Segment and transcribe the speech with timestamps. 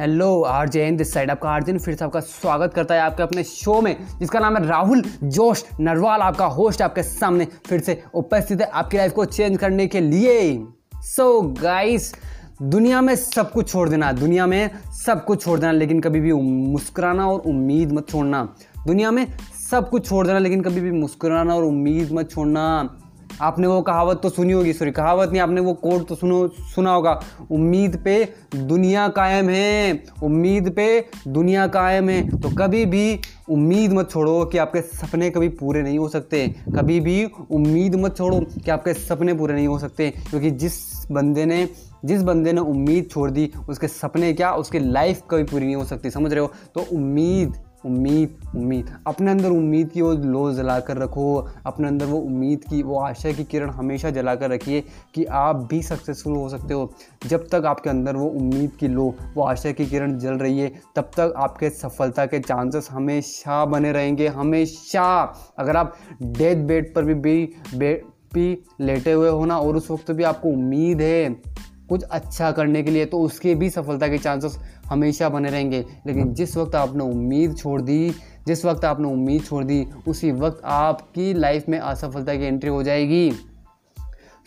[0.00, 3.80] Hello RJ this side आपका RJ फिर से आपका स्वागत करता है आपके अपने शो
[3.80, 8.66] में जिसका नाम है राहुल जोश नरवाल आपका होस्ट आपके सामने फिर से उपस्थित है
[8.66, 12.14] आपकी लाइफ को चेंज करने के लिए। सो so, गाइस
[12.62, 14.70] दुनिया में सब कुछ छोड़ देना दुनिया में
[15.06, 18.42] सब कुछ छोड़ देना लेकिन कभी भी मुस्कुराना और उम्मीद मत छोड़ना।
[18.86, 19.26] दुनिया में
[19.70, 22.96] सब कुछ छोड़ देना लेकिन कभी भी मुस्कुराना और उम्मीद मत छोड़ना।
[23.40, 26.94] आपने वो कहावत तो सुनी होगी सॉरी कहावत नहीं, आपने वो कोड तो सुनो, सुना
[26.94, 27.20] होगा।
[27.50, 34.10] उम्मीद पे दुनिया कायम है, उम्मीद पे दुनिया कायम है। तो कभी भी उम्मीद मत
[34.10, 38.70] छोड़ो कि आपके सपने कभी पूरे नहीं हो सकते। कभी भी उम्मीद मत छोड़ो कि
[38.70, 41.68] आपके सपने पूरे नहीं हो सकते। क्योंकि जिस बंदे ने,
[42.04, 45.84] जिस बंदे ने उम्मीद छोड़ दी, उसके सपने क्या, उसकी लाइफ कभी पूरी नहीं हो
[45.84, 46.52] सकती, समझ रहे हो?
[46.74, 51.34] तो उम्मीद उम्मीद उम्मीद। अपने अंदर उम्मीद की वो लो जला कर रखो।
[51.66, 55.56] अपने अंदर वो उम्मीद की, वो आशा की किरण हमेशा जला कर रखिए कि आप
[55.70, 56.92] भी सक्सेसफुल हो सकते हो।
[57.26, 60.72] जब तक आपके अंदर वो उम्मीद की लो, वो आशा की किरण जल रही है,
[60.96, 67.04] तब तक आपके सफलता के चांसेस हमेशा बने रहेंगे, हमेशा। अगर आप डेथ बेड पर
[67.04, 71.30] भी भी बेड भी लेटे हुए हो ना, और उस वक्त भी आपको उम्मीद है
[71.90, 76.34] कुछ अच्छा करने के लिए तो उसके भी सफलता के चांसेस हमेशा बने रहेंगे। लेकिन
[76.34, 78.12] जिस वक्त आपने उम्मीद छोड़ दी
[78.46, 82.82] जिस वक्त आपने उम्मीद छोड़ दी उसी वक्त आपकी लाइफ में असफलता की एंट्री हो
[82.82, 83.32] जाएगी।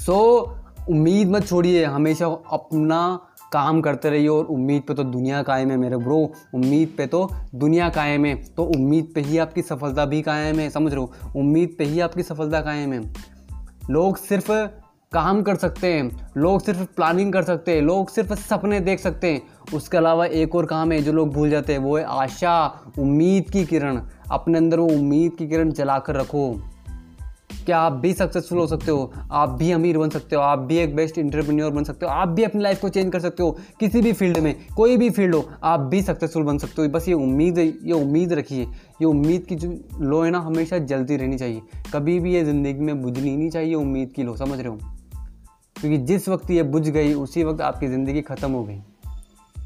[0.00, 3.20] सो so, उम्मीद मत छोड़िए हमेशा अपना
[3.52, 6.18] काम करते रहिए और उम्मीद पे तो दुनिया कायम है मेरे ब्रो
[6.54, 10.70] उम्मीद पे तो दुनिया कायम है तो उम्मीद पे ही आपकी सफलता भी कायम है
[10.70, 11.12] समझ रहे हो?
[11.36, 13.14] उम्मीद पे ही आपकी सफलता कायम है।
[13.90, 14.52] लोग सिर्फ़
[15.12, 19.30] काम कर सकते हैं, लोग सिर्फ़ प्लानिंग कर सकते हैं, लोग सिर्फ़ सपने देख सकते
[19.32, 19.40] हैं।
[19.74, 22.66] उसके अलावा एक और काम है जो लोग भूल जाते हैं, वो है आशा,
[22.98, 24.00] उम्मीद की किरण।
[24.30, 26.50] अपने अंदर वो उम्मीद की किरण जला कर रखो।
[27.66, 30.76] क्या आप भी सक्सेसफुल हो सकते हो, आप भी अमीर बन सकते हो, आप भी
[30.76, 33.50] एक बेस्ट इंटरप्रेन्योर बन सकते हो, आप भी अपनी लाइफ को चेंज कर सकते हो,
[33.80, 37.08] किसी भी फ़ील्ड में, कोई भी फ़ील्ड हो, आप भी सक्सेसफुल बन सकते हो। बस
[37.08, 41.38] ये उम्मीद ये उम्मीद रखिए, ये उम्मीद की जो लो है ना हमेशा जलती रहनी
[41.38, 41.60] चाहिए।
[41.92, 44.78] कभी भी ये ज़िंदगी में बुझनी नहीं चाहिए उम्मीद की लो, समझ रहे हो?
[45.80, 48.82] क्योंकि जिस वक्त ये बुझ गई, उसी वक्त आपकी ज़िंदगी ख़त्म हो गई।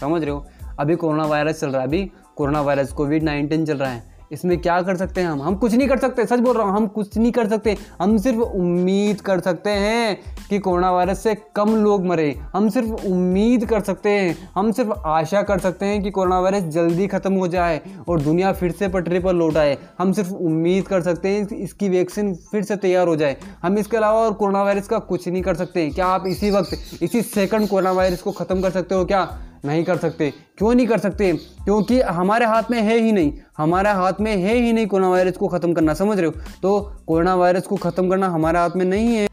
[0.00, 0.46] समझ रहे हो?
[0.78, 4.56] अभी कोरोना वायरस चल रहा है, अभी कोरोना वायरस कोविड नाइन्टीन चल रहा है। इसमें
[4.58, 5.42] क्या कर सकते हैं हम?
[5.42, 8.16] हम कुछ नहीं कर सकते, सच बोल रहा हूँ, हम कुछ नहीं कर सकते। हम
[8.18, 13.64] सिर्फ़ उम्मीद कर सकते हैं कि कोरोना वायरस से कम लोग मरे। हम सिर्फ़ उम्मीद
[13.64, 17.48] कर सकते हैं, हम सिर्फ़ आशा कर सकते हैं कि कोरोना वायरस जल्दी ख़त्म हो
[17.48, 21.48] जाए और दुनिया फिर से पटरी पर लौट आए। हम सिर्फ़ उम्मीद कर सकते हैं
[21.48, 25.28] इसकी वैक्सीन फिर से तैयार हो जाए। हम इसके अलावा और कोरोना वायरस का कुछ
[25.28, 28.94] नहीं कर सकते। क्या आप इसी वक्त, इसी सेकंड कोरोना वायरस को ख़त्म कर सकते
[28.94, 29.28] हो क्या?
[29.66, 31.32] नहीं कर सकते। क्यों नहीं कर सकते?
[31.64, 35.36] क्योंकि हमारे हाथ में है ही नहीं। हमारे हाथ में है ही नहीं कोरोना वायरस
[35.36, 36.32] को ख़त्म करना, समझ रहे हो?
[36.62, 39.26] तो कोरोना वायरस को ख़त्म करना हमारे हाथ में नहीं है।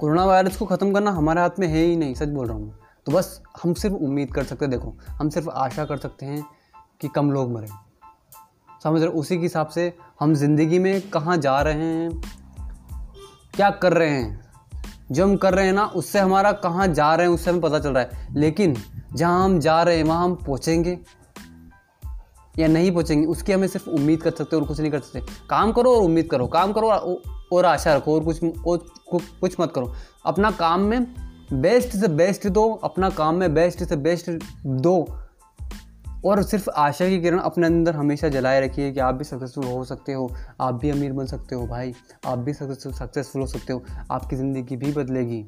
[0.00, 2.74] कोरोना वायरस को ख़त्म करना हमारे हाथ में है ही नहीं, सच बोल रहा हूँ।
[3.06, 6.44] तो बस हम सिर्फ़ उम्मीद कर सकते देखो, हम सिर्फ़ आशा कर सकते हैं
[7.00, 7.68] कि कम लोग मरें।
[8.84, 12.10] समझ रहे उसी के हिसाब से हम ज़िंदगी में कहाँ जा रहे हैं,
[13.54, 14.48] क्या कर रहे हैं
[15.12, 17.78] जो हम कर रहे हैं ना, उससे हमारा कहाँ जा रहे हैं, उससे हमें पता
[17.78, 18.76] चल रहा है। लेकिन
[19.14, 20.98] जहाँ हम जा रहे हैं, वहाँ हम पहुँचेंगे।
[22.58, 25.20] या नहीं पहुँचेंगे, उसकी हमें सिर्फ़ उम्मीद कर सकते और कुछ नहीं कर सकते।
[25.50, 26.90] काम करो और उम्मीद करो, काम करो
[27.52, 29.92] और आशा रखो और कुछ और कुछ मत करो।
[30.26, 31.06] अपना काम में
[31.52, 34.30] बेस्ट से बेस्ट दो, अपना काम में बेस्ट से बेस्ट
[34.66, 35.06] दो।
[36.26, 39.84] और सिर्फ़ आशा की किरण अपने अंदर हमेशा जलाए रखिए कि आप भी सक्सेसफुल हो
[39.84, 40.30] सकते हो,
[40.60, 41.92] आप भी अमीर बन सकते हो भाई,
[42.26, 45.44] आप भी सक्सेसफुल हो सकते हो, आपकी ज़िंदगी भी बदलेगी।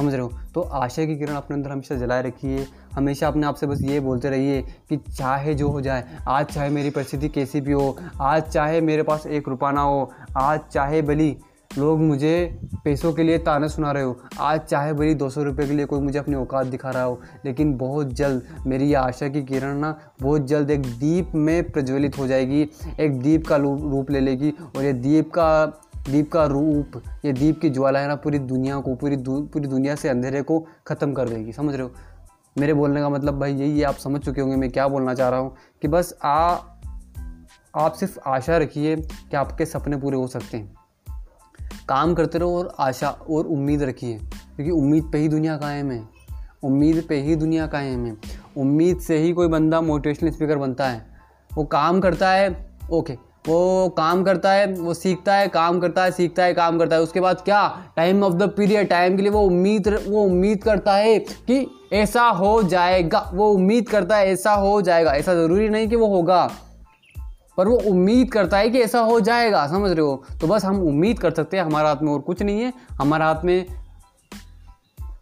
[0.00, 0.32] समझ रहे हो?
[0.54, 4.00] तो आशा की किरण अपने अंदर हमेशा जलाए रखिए। हमेशा अपने आप से बस ये
[4.00, 8.42] बोलते रहिए कि चाहे जो हो जाए, आज चाहे मेरी परिस्थिति कैसी भी हो, आज
[8.42, 11.36] चाहे मेरे पास एक रुपया ना हो, आज चाहे भली
[11.78, 15.66] लोग मुझे पैसों के लिए ताने सुना रहे हो, आज चाहे भली दो सौ रुपये
[15.66, 19.42] के लिए कोई मुझे अपनी औकात दिखा रहा हो, लेकिन बहुत जल्द मेरी आशा की
[19.42, 22.68] किरण ना बहुत जल्द एक दीप में प्रज्वलित हो जाएगी,
[23.00, 25.66] एक दीप का रूप ले लेगी और ये दीप का
[26.08, 29.68] दीप का रूप या दीप की ज्वाला है ना पूरी दुनिया को पूरी दु, पूरी
[29.68, 31.90] दुनिया से अंधेरे को ख़त्म कर देगी समझ रहे हो?
[32.58, 35.28] मेरे बोलने का मतलब भाई यही है आप समझ चुके होंगे मैं क्या बोलना चाह
[35.28, 36.58] रहा हूँ कि बस आ
[37.76, 40.74] आप सिर्फ़ आशा रखिए कि आपके सपने पूरे हो सकते हैं।
[41.88, 44.18] काम करते रहो और आशा और उम्मीद रखिए
[44.56, 46.02] क्योंकि उम्मीद पे ही दुनिया कायम है
[46.64, 48.16] उम्मीद पे ही दुनिया कायम है।
[48.56, 51.06] उम्मीद से ही कोई बंदा मोटिवेशनल स्पीकर बनता है।
[51.54, 56.10] वो काम करता है ओके वो काम करता है, वो सीखता है, काम करता है,
[56.10, 57.62] सीखता है, काम करता है। उसके बाद क्या?
[57.96, 62.22] Time of the period time के लिए वो उम्मीद वो उम्मीद करता है कि ऐसा
[62.22, 66.50] हो जाएगा। वो उम्मीद करता है ऐसा हो जाएगा। ऐसा ज़रूरी नहीं कि वो होगा,
[67.56, 70.22] पर वो उम्मीद करता है कि ऐसा हो जाएगा। समझ रहे हो?
[70.40, 73.24] तो बस हम उम्मीद कर सकते हैं हमारे हाथ में और कुछ नहीं है। हमारे
[73.24, 73.66] हाथ में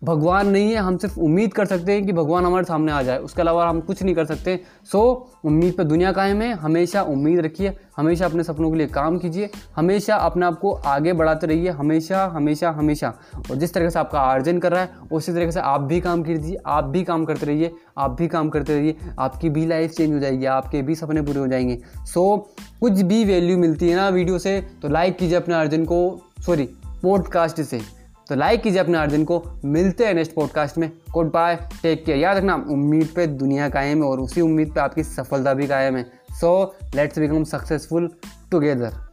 [0.05, 3.19] भगवान नहीं है, हम सिर्फ़ उम्मीद कर सकते हैं कि भगवान हमारे सामने आ जाए।
[3.19, 4.61] उसके अलावा हम कुछ नहीं कर सकते।
[4.93, 9.19] सो उम्मीद पर दुनिया कायम है। हमेशा उम्मीद रखिए। हमेशा अपने सपनों के लिए काम
[9.19, 13.99] कीजिए। हमेशा अपने आप को आगे बढ़ाते रहिए। हमेशा हमेशा हमेशा। और जिस तरीके से
[13.99, 17.25] आपका आर्जन कर रहा है, उसी तरीके से आप भी काम कीजिए। आप भी काम
[17.25, 20.95] करते रहिए। आप भी काम करते रहिए। आपकी भी लाइफ चेंज हो जाएगी। आपके भी
[20.95, 22.51] सपने पूरे हो जाएँगे। सो
[22.81, 26.69] कुछ भी वैल्यू मिलती है ना वीडियो से तो लाइक कीजिए अपने अर्जुन को। सॉरी
[27.03, 27.98] पॉडकास्ट से।
[28.29, 32.19] तो लाइक कीजिए अपने अर्जुन को। मिलते हैं नेक्स्ट पॉडकास्ट में। गुड बाय टेक केयर
[32.19, 35.97] याद रखना, उम्मीद पे दुनिया कायम है और उसी उम्मीद पे आपकी सफलता भी कायम
[35.97, 38.11] है। So let's become successful
[38.51, 39.08] together